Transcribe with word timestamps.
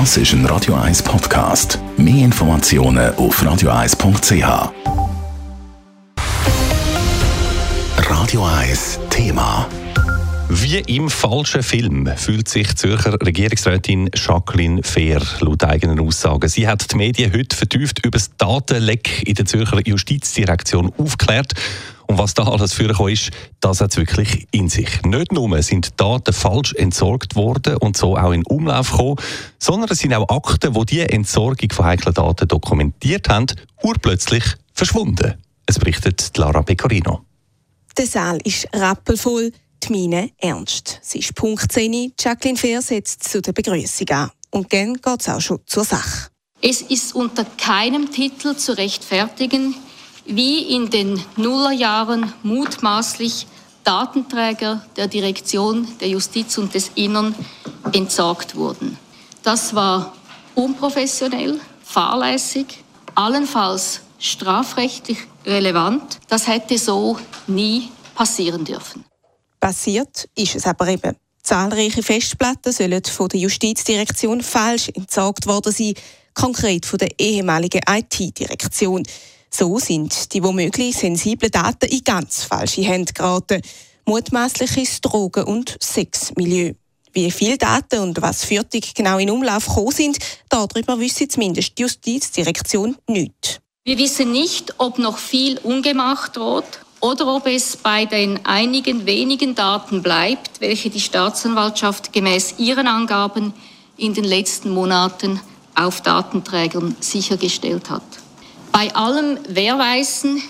Das 0.00 0.16
ist 0.16 0.32
ein 0.32 0.44
Radio 0.46 0.74
1 0.74 1.04
Podcast. 1.04 1.78
Mehr 1.96 2.24
Informationen 2.24 3.14
auf 3.14 3.40
radio1.ch. 3.40 4.72
Radio 8.10 8.44
1 8.44 8.98
Thema. 9.08 9.68
Wie 10.48 10.78
im 10.78 11.08
falschen 11.08 11.62
Film 11.62 12.10
fühlt 12.16 12.48
sich 12.48 12.74
Zürcher 12.74 13.12
Regierungsrätin 13.24 14.10
Jacqueline 14.12 14.82
Fehr 14.82 15.22
laut 15.38 15.62
eigenen 15.62 16.00
Aussagen. 16.00 16.48
Sie 16.48 16.66
hat 16.66 16.90
die 16.90 16.96
Medien 16.96 17.32
heute 17.32 17.56
vertieft 17.56 18.04
über 18.04 18.18
das 18.18 18.36
Datenleck 18.36 19.22
in 19.28 19.34
der 19.34 19.46
Zürcher 19.46 19.78
Justizdirektion 19.86 20.92
aufgeklärt. 20.98 21.52
Und 22.06 22.18
was 22.18 22.34
da 22.34 22.44
alles 22.44 22.72
für 22.72 22.90
ist, 23.10 23.30
das 23.60 23.80
hat 23.80 23.90
es 23.90 23.96
wirklich 23.96 24.46
in 24.50 24.68
sich. 24.68 25.02
Nicht 25.02 25.32
nur 25.32 25.62
sind 25.62 25.98
Daten 26.00 26.32
falsch 26.32 26.74
entsorgt 26.74 27.34
worden 27.34 27.76
und 27.78 27.96
so 27.96 28.16
auch 28.16 28.32
in 28.32 28.44
Umlauf 28.46 28.90
gekommen, 28.90 29.16
sondern 29.58 29.90
es 29.90 29.98
sind 29.98 30.14
auch 30.14 30.28
Akten, 30.28 30.72
die 30.72 30.86
diese 30.86 31.08
Entsorgung 31.08 31.70
von 31.72 31.86
heiklen 31.86 32.14
Daten 32.14 32.48
dokumentiert 32.48 33.28
haben, 33.28 33.46
urplötzlich 33.82 34.44
verschwunden. 34.72 35.34
Es 35.66 35.78
berichtet 35.78 36.36
Lara 36.36 36.62
Pecorino. 36.62 37.24
Der 37.96 38.06
Saal 38.06 38.38
ist 38.44 38.68
rappelvoll 38.74 39.52
die 39.82 39.92
Mine 39.92 40.30
ernst. 40.38 41.00
Es 41.02 41.14
ist 41.14 41.34
Punkt 41.34 41.70
10. 41.70 42.12
Jacqueline 42.18 42.58
Fehr 42.58 42.82
setzt 42.82 43.24
zu 43.24 43.40
der 43.40 43.52
Begrüßung 43.52 44.08
an. 44.10 44.30
Und 44.50 44.72
dann 44.72 44.94
geht 44.94 45.20
es 45.20 45.28
auch 45.28 45.40
schon 45.40 45.60
zur 45.66 45.84
Sache. 45.84 46.28
Es 46.60 46.80
ist 46.80 47.14
unter 47.14 47.44
keinem 47.44 48.10
Titel 48.10 48.56
zu 48.56 48.76
rechtfertigen, 48.76 49.74
wie 50.26 50.74
in 50.74 50.90
den 50.90 51.22
Nullerjahren 51.36 52.32
mutmaßlich 52.42 53.46
Datenträger 53.84 54.84
der 54.96 55.08
Direktion 55.08 55.86
der 56.00 56.08
Justiz 56.08 56.56
und 56.58 56.74
des 56.74 56.90
Innern 56.94 57.34
entsorgt 57.92 58.56
wurden. 58.56 58.98
Das 59.42 59.74
war 59.74 60.14
unprofessionell, 60.54 61.60
fahrlässig, 61.82 62.82
allenfalls 63.14 64.00
strafrechtlich 64.18 65.18
relevant. 65.44 66.18
Das 66.28 66.46
hätte 66.46 66.78
so 66.78 67.18
nie 67.46 67.90
passieren 68.14 68.64
dürfen. 68.64 69.04
Passiert 69.60 70.28
ist 70.34 70.56
es 70.56 70.66
aber 70.66 70.88
eben. 70.88 71.16
Zahlreiche 71.42 72.02
Festplatten 72.02 72.72
sollen 72.72 73.04
von 73.04 73.28
der 73.28 73.40
Justizdirektion 73.40 74.40
falsch 74.40 74.88
entsorgt 74.94 75.46
worden 75.46 75.72
sein, 75.72 75.92
konkret 76.32 76.86
von 76.86 76.98
der 76.98 77.10
ehemaligen 77.18 77.82
IT-Direktion. 77.86 79.02
So 79.56 79.78
sind 79.78 80.32
die 80.34 80.42
womöglich 80.42 80.96
sensiblen 80.96 81.52
Daten 81.52 81.86
in 81.86 82.02
ganz 82.02 82.42
falsche 82.42 82.82
Hände 82.82 83.12
geraten. 83.12 83.62
Mutmaßlich 84.04 84.76
ins 84.76 85.00
Drogen- 85.00 85.44
und 85.44 85.76
Sexmilieu. 85.80 86.72
Wie 87.12 87.30
viele 87.30 87.56
Daten 87.56 88.00
und 88.00 88.20
was 88.20 88.44
für 88.44 88.66
genau 88.96 89.18
in 89.18 89.30
Umlauf 89.30 89.66
gekommen 89.66 89.92
sind, 89.92 90.18
darüber 90.48 90.98
wüsste 90.98 91.28
zumindest 91.28 91.78
die 91.78 91.82
Justizdirektion 91.82 92.96
nicht. 93.06 93.60
Wir 93.84 93.96
wissen 93.96 94.32
nicht, 94.32 94.74
ob 94.78 94.98
noch 94.98 95.18
viel 95.18 95.58
ungemacht 95.58 96.36
droht 96.36 96.80
oder 96.98 97.36
ob 97.36 97.46
es 97.46 97.76
bei 97.76 98.06
den 98.06 98.44
einigen 98.44 99.06
wenigen 99.06 99.54
Daten 99.54 100.02
bleibt, 100.02 100.60
welche 100.60 100.90
die 100.90 101.00
Staatsanwaltschaft 101.00 102.12
gemäß 102.12 102.56
ihren 102.58 102.88
Angaben 102.88 103.54
in 103.96 104.14
den 104.14 104.24
letzten 104.24 104.70
Monaten 104.70 105.38
auf 105.76 106.00
Datenträgern 106.00 106.96
sichergestellt 106.98 107.88
hat. 107.88 108.23
Bei 108.74 108.92
allem 108.92 109.38
Wehrweisen, 109.48 110.42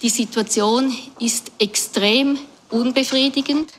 die 0.00 0.08
Situation 0.08 0.90
ist 1.20 1.52
extrem 1.58 2.38
unbefriedigend. 2.70 3.70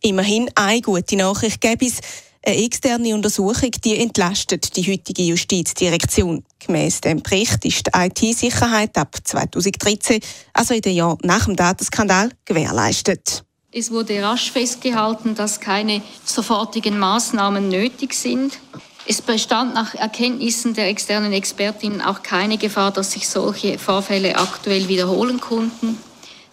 Immerhin 0.00 0.48
eine 0.54 0.80
gute 0.80 1.14
Nachricht 1.16 1.60
gäbe 1.60 1.84
es. 1.84 2.00
Eine 2.42 2.64
externe 2.64 3.14
Untersuchung 3.14 3.72
die 3.72 3.98
entlastet 3.98 4.74
die 4.74 4.90
heutige 4.90 5.22
Justizdirektion. 5.22 6.46
Gemäss 6.58 7.02
dem 7.02 7.22
Bericht 7.22 7.62
ist 7.66 7.88
die 7.88 7.90
IT-Sicherheit 7.94 8.96
ab 8.96 9.14
2013, 9.22 10.20
also 10.54 10.72
in 10.72 10.80
den 10.80 10.96
Jahren 10.96 11.18
nach 11.24 11.44
dem 11.44 11.56
Datenskandal, 11.56 12.30
gewährleistet. 12.46 13.44
Es 13.70 13.90
wurde 13.90 14.22
rasch 14.22 14.50
festgehalten, 14.50 15.34
dass 15.34 15.60
keine 15.60 16.00
sofortigen 16.24 16.98
Maßnahmen 16.98 17.68
nötig 17.68 18.14
sind. 18.14 18.58
Es 19.06 19.20
bestand 19.20 19.74
nach 19.74 19.94
Erkenntnissen 19.94 20.74
der 20.74 20.88
externen 20.88 21.32
Expertinnen 21.32 22.00
auch 22.00 22.22
keine 22.22 22.56
Gefahr, 22.56 22.90
dass 22.90 23.12
sich 23.12 23.28
solche 23.28 23.78
Vorfälle 23.78 24.36
aktuell 24.36 24.88
wiederholen 24.88 25.40
konnten. 25.40 25.98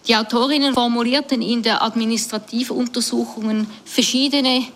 Die 0.06 0.16
Autorinnen 0.16 0.74
formulierten 0.74 1.40
in 1.40 1.62
der 1.62 1.82
Administrativuntersuchungen 1.82 3.66
verschiedene 3.84 4.66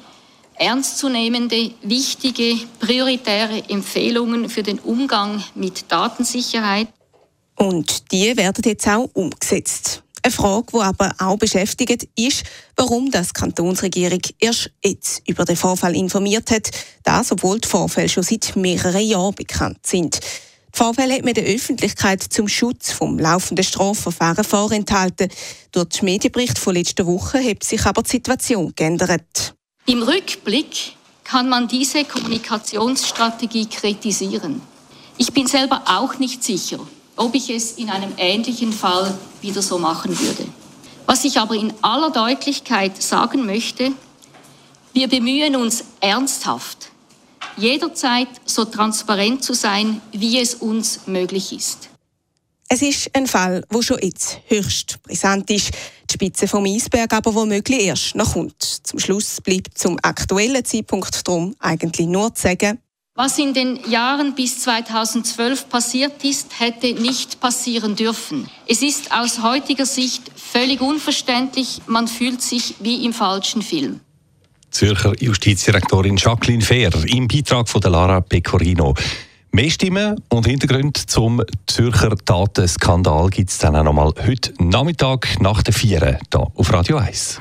ernstzunehmende, 0.54 1.72
wichtige, 1.82 2.56
prioritäre 2.78 3.62
Empfehlungen 3.68 4.48
für 4.48 4.62
den 4.62 4.78
Umgang 4.78 5.42
mit 5.54 5.90
Datensicherheit. 5.90 6.88
Und 7.56 8.10
die 8.12 8.36
werden 8.36 8.62
jetzt 8.64 8.88
auch 8.88 9.10
umgesetzt. 9.12 10.02
Eine 10.26 10.32
Frage, 10.32 10.66
die 10.72 10.80
aber 10.80 11.14
auch 11.18 11.38
beschäftigt, 11.38 12.08
ist, 12.16 12.42
warum 12.74 13.12
das 13.12 13.32
Kantonsregierung 13.32 14.18
erst 14.40 14.72
jetzt 14.84 15.22
über 15.28 15.44
den 15.44 15.54
Vorfall 15.54 15.94
informiert 15.94 16.50
hat, 16.50 16.68
das, 17.04 17.30
obwohl 17.30 17.60
die 17.60 17.68
Vorfälle 17.68 18.08
schon 18.08 18.24
seit 18.24 18.56
mehreren 18.56 19.06
Jahren 19.06 19.36
bekannt 19.36 19.86
sind. 19.86 20.18
Die 20.18 20.76
Vorfälle 20.76 21.14
hat 21.14 21.24
man 21.24 21.34
der 21.34 21.44
Öffentlichkeit 21.44 22.24
zum 22.24 22.48
Schutz 22.48 22.90
vom 22.90 23.20
laufenden 23.20 23.64
Strafverfahren 23.64 24.42
vorenthalten. 24.42 25.28
Durch 25.70 25.90
den 25.90 26.06
Medienbericht 26.06 26.58
von 26.58 26.74
letzter 26.74 27.06
Woche 27.06 27.38
hat 27.48 27.62
sich 27.62 27.86
aber 27.86 28.02
die 28.02 28.10
Situation 28.10 28.72
geändert. 28.74 29.54
Im 29.86 30.02
Rückblick 30.02 30.96
kann 31.22 31.48
man 31.48 31.68
diese 31.68 32.02
Kommunikationsstrategie 32.04 33.66
kritisieren. 33.66 34.60
Ich 35.18 35.32
bin 35.32 35.46
selber 35.46 35.82
auch 35.86 36.18
nicht 36.18 36.42
sicher, 36.42 36.80
ob 37.16 37.34
ich 37.34 37.50
es 37.50 37.72
in 37.72 37.90
einem 37.90 38.12
ähnlichen 38.18 38.72
Fall 38.72 39.16
wieder 39.40 39.62
so 39.62 39.78
machen 39.78 40.18
würde. 40.18 40.46
Was 41.06 41.24
ich 41.24 41.38
aber 41.38 41.54
in 41.54 41.72
aller 41.82 42.10
Deutlichkeit 42.10 43.02
sagen 43.02 43.46
möchte, 43.46 43.92
wir 44.92 45.08
bemühen 45.08 45.56
uns 45.56 45.84
ernsthaft, 46.00 46.90
jederzeit 47.56 48.28
so 48.44 48.64
transparent 48.64 49.44
zu 49.44 49.54
sein, 49.54 50.00
wie 50.12 50.38
es 50.38 50.54
uns 50.54 51.06
möglich 51.06 51.52
ist. 51.52 51.90
Es 52.68 52.82
ist 52.82 53.14
ein 53.14 53.28
Fall, 53.28 53.62
wo 53.70 53.80
schon 53.80 54.00
jetzt 54.02 54.40
höchst 54.46 55.00
brisant 55.04 55.48
ist. 55.50 55.70
Die 56.10 56.14
Spitze 56.14 56.48
vom 56.48 56.64
Eisberg 56.64 57.12
aber 57.12 57.32
womöglich 57.32 57.84
erst 57.84 58.16
noch 58.16 58.32
kommt. 58.32 58.60
Zum 58.60 58.98
Schluss 58.98 59.40
bleibt 59.40 59.78
zum 59.78 59.98
aktuellen 60.02 60.64
Zeitpunkt 60.64 61.26
drum 61.26 61.54
eigentlich 61.60 62.08
nur 62.08 62.34
zu 62.34 62.42
sagen, 62.42 62.78
was 63.16 63.38
in 63.38 63.54
den 63.54 63.80
Jahren 63.90 64.34
bis 64.34 64.60
2012 64.60 65.68
passiert 65.68 66.22
ist, 66.22 66.60
hätte 66.60 66.92
nicht 66.92 67.40
passieren 67.40 67.96
dürfen. 67.96 68.48
Es 68.68 68.82
ist 68.82 69.10
aus 69.10 69.42
heutiger 69.42 69.86
Sicht 69.86 70.30
völlig 70.36 70.80
unverständlich. 70.80 71.80
Man 71.86 72.06
fühlt 72.06 72.42
sich 72.42 72.74
wie 72.80 73.04
im 73.04 73.12
falschen 73.12 73.62
Film. 73.62 74.00
Zürcher 74.70 75.14
Justizdirektorin 75.18 76.16
Jacqueline 76.18 76.62
Fehr 76.62 76.92
im 77.06 77.26
Beitrag 77.26 77.68
von 77.68 77.80
Lara 77.80 78.20
Pecorino. 78.20 78.94
Mehr 79.52 79.70
Stimmen 79.70 80.20
und 80.28 80.46
Hintergründe 80.46 81.00
zum 81.06 81.42
Zürcher 81.66 82.14
Datenskandal 82.26 83.30
gibt 83.30 83.48
es 83.48 83.56
dann 83.56 83.74
auch 83.74 83.84
nochmal 83.84 84.12
heute 84.26 84.52
Nachmittag 84.58 85.40
nach 85.40 85.62
der 85.62 85.72
4 85.72 86.18
hier 86.30 86.50
auf 86.54 86.72
Radio 86.74 86.98
1. 86.98 87.40